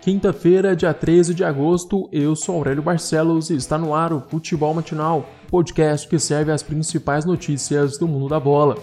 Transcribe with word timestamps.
Quinta-feira, 0.00 0.76
dia 0.76 0.94
13 0.94 1.34
de 1.34 1.42
agosto, 1.42 2.08
eu 2.12 2.36
sou 2.36 2.54
Aurélio 2.54 2.82
Barcelos 2.82 3.50
e 3.50 3.56
está 3.56 3.76
no 3.76 3.92
ar 3.92 4.12
o 4.12 4.20
Futebol 4.20 4.72
Matinal, 4.72 5.28
podcast 5.50 6.06
que 6.08 6.20
serve 6.20 6.52
as 6.52 6.62
principais 6.62 7.24
notícias 7.24 7.98
do 7.98 8.06
mundo 8.06 8.28
da 8.28 8.38
bola. 8.38 8.76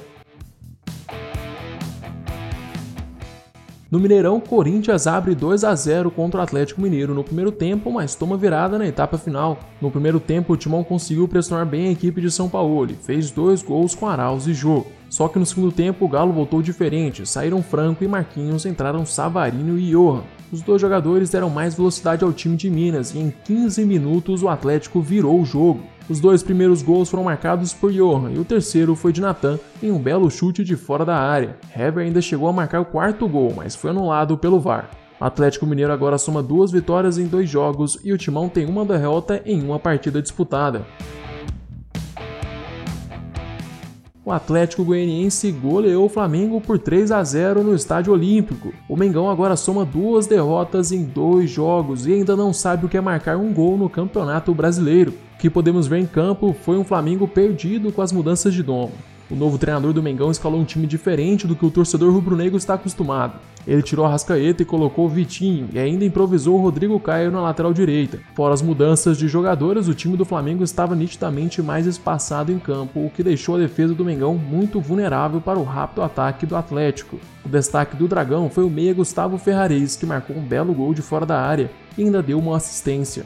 No 3.92 4.00
Mineirão, 4.00 4.40
Corinthians 4.40 5.06
abre 5.06 5.36
2 5.36 5.64
a 5.64 5.76
0 5.76 6.10
contra 6.10 6.40
o 6.40 6.44
Atlético 6.44 6.82
Mineiro 6.82 7.14
no 7.14 7.24
primeiro 7.24 7.52
tempo, 7.52 7.92
mas 7.92 8.16
toma 8.16 8.36
virada 8.36 8.80
na 8.80 8.88
etapa 8.88 9.16
final. 9.16 9.60
No 9.80 9.92
primeiro 9.92 10.20
tempo, 10.20 10.54
o 10.54 10.58
Timão 10.58 10.84
conseguiu 10.84 11.28
pressionar 11.28 11.68
bem 11.68 11.88
a 11.88 11.92
equipe 11.92 12.20
de 12.20 12.32
São 12.32 12.50
Paulo 12.50 12.90
e 12.90 12.96
fez 12.96 13.30
dois 13.30 13.62
gols 13.62 13.94
com 13.94 14.08
Arauz 14.08 14.48
e 14.48 14.56
Jô. 14.56 14.88
Só 15.08 15.28
que 15.28 15.38
no 15.38 15.46
segundo 15.46 15.72
tempo, 15.72 16.04
o 16.04 16.10
Galo 16.10 16.34
voltou 16.34 16.64
diferente, 16.64 17.28
saíram 17.28 17.62
Franco 17.62 18.04
e 18.04 18.08
Marquinhos, 18.08 18.66
entraram 18.66 19.06
Savarino 19.06 19.78
e 19.78 19.92
Johan. 19.92 20.24
Os 20.52 20.64
dois 20.64 20.82
jogadores 20.82 21.30
deram 21.30 21.52
mais 21.52 21.76
velocidade 21.76 22.24
ao 22.24 22.34
time 22.34 22.56
de 22.56 22.72
Minas 22.72 23.14
e 23.14 23.20
em 23.20 23.34
15 23.44 23.86
minutos 23.86 24.42
o 24.42 24.50
Atlético 24.50 25.00
virou 25.00 25.40
o 25.40 25.46
jogo. 25.46 25.82
Os 26.08 26.20
dois 26.20 26.44
primeiros 26.44 26.84
gols 26.84 27.10
foram 27.10 27.24
marcados 27.24 27.74
por 27.74 27.92
Johan 27.92 28.32
e 28.32 28.38
o 28.38 28.46
terceiro 28.46 28.96
foi 28.96 29.12
de 29.12 29.22
Natan 29.22 29.58
em 29.82 29.92
um 29.92 29.98
belo 29.98 30.30
chute 30.30 30.64
de 30.64 30.76
fora 30.76 31.04
da 31.04 31.18
área. 31.18 31.58
Hever 31.76 32.06
ainda 32.06 32.22
chegou 32.22 32.48
a 32.48 32.54
marcar 32.54 32.80
o 32.80 32.86
quarto 32.86 33.28
gol, 33.28 33.54
mas 33.56 33.76
foi 33.76 33.90
anulado 33.90 34.38
pelo 34.38 34.60
VAR. 34.60 34.88
O 35.20 35.26
Atlético 35.26 35.66
Mineiro 35.66 35.92
agora 35.92 36.20
soma 36.20 36.44
duas 36.44 36.72
vitórias 36.72 37.18
em 37.18 37.26
dois 37.26 37.50
jogos 37.50 37.98
e 38.04 38.14
o 38.14 38.18
Timão 38.20 38.48
tem 38.48 38.68
uma 38.68 38.86
derrota 38.86 39.42
em 39.46 39.64
uma 39.64 39.80
partida 39.80 40.22
disputada. 40.22 40.86
O 44.26 44.32
Atlético 44.32 44.84
Goianiense 44.84 45.52
goleou 45.52 46.08
o 46.08 46.10
Flamengo 46.10 46.60
por 46.60 46.80
3 46.80 47.12
a 47.12 47.24
0 47.24 47.64
no 47.64 47.76
Estádio 47.76 48.12
Olímpico. 48.12 48.74
O 48.90 48.98
Mengão 48.98 49.30
agora 49.30 49.56
soma 49.56 49.86
duas 49.86 50.26
derrotas 50.26 50.92
em 50.92 51.04
dois 51.04 51.48
jogos 51.52 52.08
e 52.08 52.14
ainda 52.14 52.36
não 52.36 52.52
sabe 52.52 52.88
o 52.88 52.90
que 52.90 52.98
é 52.98 53.02
marcar 53.02 53.38
um 53.38 53.54
gol 53.54 53.78
no 53.78 53.88
Campeonato 53.88 54.52
Brasileiro. 54.52 55.14
O 55.36 55.38
que 55.38 55.48
podemos 55.48 55.86
ver 55.86 56.00
em 56.00 56.08
campo 56.08 56.56
foi 56.64 56.76
um 56.76 56.84
Flamengo 56.84 57.28
perdido 57.28 57.92
com 57.92 58.02
as 58.02 58.12
mudanças 58.12 58.52
de 58.52 58.64
domo. 58.64 58.94
O 59.30 59.36
novo 59.36 59.58
treinador 59.58 59.92
do 59.92 60.04
Mengão 60.04 60.30
escalou 60.30 60.60
um 60.60 60.66
time 60.66 60.86
diferente 60.86 61.48
do 61.48 61.56
que 61.56 61.66
o 61.66 61.72
torcedor 61.72 62.14
rubro-negro 62.14 62.58
está 62.58 62.76
acostumado. 62.76 63.40
Ele 63.68 63.82
tirou 63.82 64.06
a 64.06 64.10
Rascaeta 64.10 64.62
e 64.62 64.66
colocou 64.66 65.06
o 65.06 65.10
Vitinho 65.10 65.68
e 65.74 65.80
ainda 65.80 66.06
improvisou 66.06 66.56
o 66.56 66.62
Rodrigo 66.62 67.00
Caio 67.00 67.32
na 67.32 67.42
lateral 67.42 67.74
direita. 67.74 68.20
Fora 68.36 68.54
as 68.54 68.62
mudanças 68.62 69.18
de 69.18 69.28
jogadores, 69.28 69.88
o 69.88 69.96
time 69.96 70.16
do 70.16 70.26
Flamengo 70.26 70.64
estava 70.64 70.96
nitidamente 70.96 71.64
mais 71.64 71.88
espaçado 71.88 72.52
em 72.52 72.60
campo, 72.60 73.04
o 73.04 73.10
que 73.10 73.24
deixou 73.24 73.56
a 73.56 73.60
defesa 73.60 73.96
do 73.96 74.06
Mengão 74.06 74.36
muito 74.36 74.80
vulnerável 74.80 75.42
para 75.42 75.58
o 75.58 75.64
rápido 75.64 76.04
ataque 76.04 76.46
do 76.46 76.56
Atlético. 76.56 77.18
O 77.44 77.50
destaque 77.50 77.96
do 77.96 78.08
Dragão 78.08 78.48
foi 78.52 78.64
o 78.64 78.70
meia 78.70 78.94
Gustavo 78.94 79.40
Ferrares, 79.40 79.96
que 79.96 80.06
marcou 80.06 80.36
um 80.36 80.42
belo 80.42 80.74
gol 80.74 80.94
de 80.94 81.02
fora 81.02 81.26
da 81.26 81.42
área 81.42 81.72
e 81.98 82.04
ainda 82.04 82.22
deu 82.22 82.38
uma 82.38 82.58
assistência. 82.58 83.26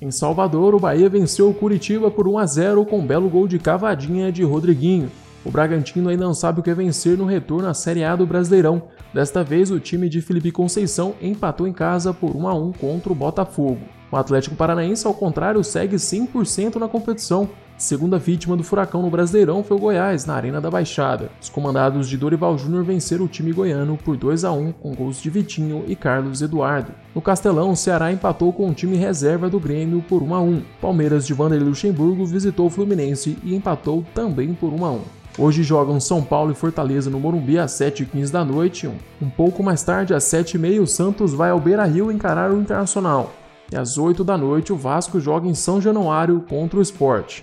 Em 0.00 0.10
Salvador, 0.10 0.74
o 0.74 0.80
Bahia 0.80 1.10
venceu 1.10 1.50
o 1.50 1.54
Curitiba 1.54 2.10
por 2.10 2.26
1 2.26 2.38
a 2.38 2.46
0 2.46 2.86
com 2.86 3.00
um 3.00 3.06
belo 3.06 3.28
gol 3.28 3.46
de 3.46 3.58
cavadinha 3.58 4.32
de 4.32 4.42
Rodriguinho. 4.42 5.10
O 5.44 5.50
Bragantino 5.50 6.08
ainda 6.08 6.24
não 6.24 6.32
sabe 6.32 6.60
o 6.60 6.62
que 6.62 6.70
é 6.70 6.74
vencer 6.74 7.18
no 7.18 7.26
retorno 7.26 7.68
à 7.68 7.74
Série 7.74 8.02
A 8.02 8.16
do 8.16 8.26
Brasileirão. 8.26 8.84
Desta 9.12 9.44
vez, 9.44 9.70
o 9.70 9.78
time 9.78 10.08
de 10.08 10.22
Felipe 10.22 10.50
Conceição 10.50 11.14
empatou 11.20 11.66
em 11.66 11.72
casa 11.72 12.14
por 12.14 12.34
1 12.34 12.48
a 12.48 12.54
1 12.54 12.72
contra 12.72 13.12
o 13.12 13.14
Botafogo. 13.14 13.99
O 14.12 14.16
Atlético 14.16 14.56
Paranaense, 14.56 15.06
ao 15.06 15.14
contrário, 15.14 15.62
segue 15.62 15.96
100% 15.96 16.76
na 16.76 16.88
competição. 16.88 17.48
Segunda 17.78 18.18
vítima 18.18 18.56
do 18.56 18.64
furacão 18.64 19.00
no 19.00 19.08
Brasileirão 19.08 19.64
foi 19.64 19.76
o 19.76 19.80
Goiás, 19.80 20.26
na 20.26 20.34
Arena 20.34 20.60
da 20.60 20.70
Baixada. 20.70 21.30
Os 21.40 21.48
comandados 21.48 22.08
de 22.08 22.18
Dorival 22.18 22.58
Júnior 22.58 22.84
venceram 22.84 23.24
o 23.24 23.28
time 23.28 23.52
goiano 23.52 23.96
por 23.96 24.16
2 24.18 24.44
a 24.44 24.52
1 24.52 24.72
com 24.72 24.94
gols 24.94 25.22
de 25.22 25.30
Vitinho 25.30 25.84
e 25.86 25.96
Carlos 25.96 26.42
Eduardo. 26.42 26.92
No 27.14 27.22
Castelão, 27.22 27.70
o 27.70 27.76
Ceará 27.76 28.12
empatou 28.12 28.52
com 28.52 28.68
o 28.68 28.74
time 28.74 28.98
reserva 28.98 29.48
do 29.48 29.58
Grêmio 29.58 30.04
por 30.06 30.22
1 30.22 30.34
a 30.34 30.40
1. 30.40 30.62
Palmeiras 30.80 31.26
de 31.26 31.32
Vanderlei 31.32 31.68
Luxemburgo 31.68 32.26
visitou 32.26 32.66
o 32.66 32.70
Fluminense 32.70 33.38
e 33.42 33.54
empatou 33.54 34.04
também 34.12 34.52
por 34.52 34.74
1 34.74 34.84
a 34.84 34.90
1. 34.90 35.00
Hoje 35.38 35.62
jogam 35.62 35.98
São 36.00 36.22
Paulo 36.22 36.50
e 36.50 36.54
Fortaleza 36.54 37.08
no 37.08 37.20
Morumbi 37.20 37.58
às 37.58 37.70
7h15 37.72 38.30
da 38.30 38.44
noite. 38.44 38.90
Um 39.22 39.30
pouco 39.30 39.62
mais 39.62 39.82
tarde, 39.82 40.12
às 40.12 40.24
7h30, 40.24 40.82
o 40.82 40.86
Santos 40.86 41.32
vai 41.32 41.48
ao 41.48 41.60
Beira 41.60 41.84
Rio 41.84 42.12
encarar 42.12 42.50
o 42.50 42.60
Internacional. 42.60 43.32
E 43.72 43.76
às 43.76 43.96
8 43.96 44.24
da 44.24 44.36
noite, 44.36 44.72
o 44.72 44.76
Vasco 44.76 45.20
joga 45.20 45.46
em 45.46 45.54
São 45.54 45.80
Januário 45.80 46.40
contra 46.48 46.78
o 46.78 46.82
Sport. 46.82 47.42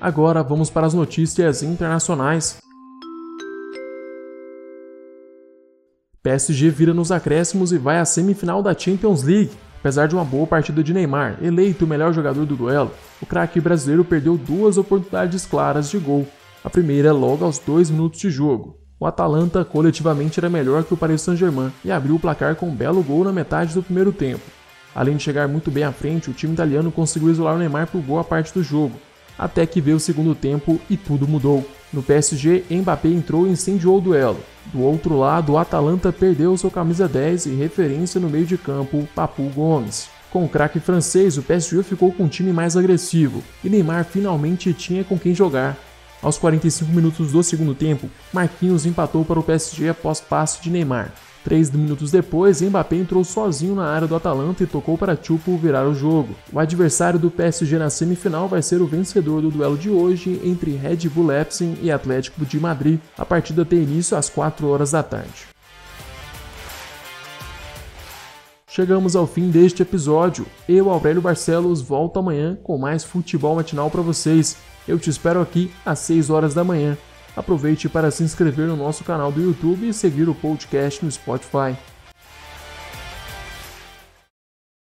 Agora 0.00 0.42
vamos 0.42 0.68
para 0.68 0.86
as 0.86 0.94
notícias 0.94 1.62
internacionais. 1.62 2.58
PSG 6.22 6.70
vira 6.70 6.92
nos 6.92 7.12
acréscimos 7.12 7.72
e 7.72 7.78
vai 7.78 7.98
à 7.98 8.04
semifinal 8.04 8.62
da 8.62 8.76
Champions 8.76 9.22
League. 9.22 9.52
Apesar 9.78 10.08
de 10.08 10.14
uma 10.14 10.24
boa 10.24 10.46
partida 10.46 10.82
de 10.82 10.92
Neymar, 10.92 11.38
eleito 11.42 11.84
o 11.84 11.88
melhor 11.88 12.12
jogador 12.12 12.46
do 12.46 12.56
duelo, 12.56 12.90
o 13.20 13.26
craque 13.26 13.60
brasileiro 13.60 14.04
perdeu 14.04 14.36
duas 14.36 14.78
oportunidades 14.78 15.46
claras 15.46 15.90
de 15.90 15.98
gol. 15.98 16.26
A 16.64 16.70
primeira 16.70 17.12
logo 17.12 17.44
aos 17.44 17.58
dois 17.58 17.90
minutos 17.90 18.18
de 18.18 18.30
jogo. 18.30 18.83
O 19.04 19.06
Atalanta 19.06 19.62
coletivamente 19.66 20.40
era 20.40 20.48
melhor 20.48 20.82
que 20.82 20.94
o 20.94 20.96
Paris 20.96 21.20
Saint-Germain 21.20 21.70
e 21.84 21.92
abriu 21.92 22.14
o 22.14 22.18
placar 22.18 22.56
com 22.56 22.70
um 22.70 22.74
belo 22.74 23.02
gol 23.02 23.22
na 23.22 23.34
metade 23.34 23.74
do 23.74 23.82
primeiro 23.82 24.10
tempo. 24.10 24.40
Além 24.94 25.18
de 25.18 25.22
chegar 25.22 25.46
muito 25.46 25.70
bem 25.70 25.84
à 25.84 25.92
frente, 25.92 26.30
o 26.30 26.32
time 26.32 26.54
italiano 26.54 26.90
conseguiu 26.90 27.30
isolar 27.30 27.54
o 27.54 27.58
Neymar 27.58 27.86
por 27.86 28.00
boa 28.00 28.24
parte 28.24 28.54
do 28.54 28.62
jogo, 28.62 28.98
até 29.38 29.66
que 29.66 29.78
veio 29.78 29.98
o 29.98 30.00
segundo 30.00 30.34
tempo 30.34 30.80
e 30.88 30.96
tudo 30.96 31.28
mudou. 31.28 31.68
No 31.92 32.02
PSG, 32.02 32.64
Mbappé 32.70 33.08
entrou 33.08 33.46
e 33.46 33.50
incendiou 33.50 33.98
o 33.98 34.00
duelo. 34.00 34.40
Do 34.72 34.80
outro 34.80 35.18
lado, 35.18 35.52
o 35.52 35.58
Atalanta 35.58 36.10
perdeu 36.10 36.56
sua 36.56 36.70
camisa 36.70 37.06
10 37.06 37.44
e 37.44 37.50
referência 37.50 38.18
no 38.18 38.30
meio 38.30 38.46
de 38.46 38.56
campo, 38.56 39.06
Papu 39.14 39.42
Gomes. 39.54 40.08
Com 40.30 40.46
o 40.46 40.48
craque 40.48 40.80
francês, 40.80 41.36
o 41.36 41.42
PSG 41.42 41.82
ficou 41.82 42.10
com 42.10 42.22
um 42.22 42.28
time 42.28 42.54
mais 42.54 42.74
agressivo 42.74 43.44
e 43.62 43.68
Neymar 43.68 44.06
finalmente 44.06 44.72
tinha 44.72 45.04
com 45.04 45.18
quem 45.18 45.34
jogar. 45.34 45.76
Aos 46.24 46.38
45 46.38 46.90
minutos 46.90 47.32
do 47.32 47.42
segundo 47.42 47.74
tempo, 47.74 48.08
Marquinhos 48.32 48.86
empatou 48.86 49.26
para 49.26 49.38
o 49.38 49.42
PSG 49.42 49.90
após 49.90 50.22
passe 50.22 50.62
de 50.62 50.70
Neymar. 50.70 51.12
Três 51.44 51.70
minutos 51.70 52.10
depois, 52.10 52.62
Mbappé 52.62 52.96
entrou 52.96 53.22
sozinho 53.22 53.74
na 53.74 53.84
área 53.84 54.08
do 54.08 54.16
Atalanta 54.16 54.62
e 54.62 54.66
tocou 54.66 54.96
para 54.96 55.18
Chupo 55.22 55.58
virar 55.58 55.86
o 55.86 55.94
jogo. 55.94 56.34
O 56.50 56.58
adversário 56.58 57.18
do 57.18 57.30
PSG 57.30 57.76
na 57.76 57.90
semifinal 57.90 58.48
vai 58.48 58.62
ser 58.62 58.80
o 58.80 58.86
vencedor 58.86 59.42
do 59.42 59.50
duelo 59.50 59.76
de 59.76 59.90
hoje 59.90 60.40
entre 60.42 60.70
Red 60.70 61.10
Bull 61.10 61.26
Leipzig 61.26 61.78
e 61.82 61.92
Atlético 61.92 62.46
de 62.46 62.58
Madrid. 62.58 62.98
A 63.18 63.26
partida 63.26 63.62
tem 63.62 63.82
início 63.82 64.16
às 64.16 64.30
4 64.30 64.66
horas 64.66 64.92
da 64.92 65.02
tarde. 65.02 65.48
Chegamos 68.66 69.14
ao 69.14 69.26
fim 69.26 69.50
deste 69.50 69.82
episódio. 69.82 70.46
Eu, 70.66 70.88
Aurélio 70.88 71.20
Barcelos, 71.20 71.82
volto 71.82 72.18
amanhã 72.18 72.58
com 72.62 72.78
mais 72.78 73.04
futebol 73.04 73.54
matinal 73.56 73.90
para 73.90 74.00
vocês. 74.00 74.56
Eu 74.86 74.98
te 74.98 75.10
espero 75.10 75.40
aqui 75.40 75.70
às 75.84 75.98
6 76.00 76.30
horas 76.30 76.54
da 76.54 76.62
manhã. 76.62 76.96
Aproveite 77.36 77.88
para 77.88 78.10
se 78.10 78.22
inscrever 78.22 78.68
no 78.68 78.76
nosso 78.76 79.02
canal 79.02 79.32
do 79.32 79.42
YouTube 79.42 79.88
e 79.88 79.94
seguir 79.94 80.28
o 80.28 80.34
podcast 80.34 81.04
no 81.04 81.10
Spotify. 81.10 81.76